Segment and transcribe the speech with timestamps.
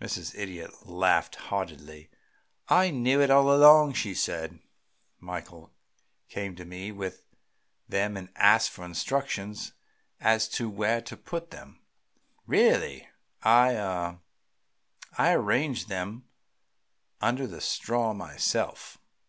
[0.00, 0.32] Mrs.
[0.38, 2.08] Idiot laughed heartily.
[2.68, 4.60] "I knew it all along," she said.
[5.18, 5.72] "Michael
[6.28, 7.24] came to me with
[7.88, 9.72] them and asked for instructions
[10.20, 11.80] as to where to put them.
[12.46, 13.08] Really,
[13.42, 14.18] I ah
[15.18, 16.26] I arranged them
[17.20, 18.98] under the straw myself."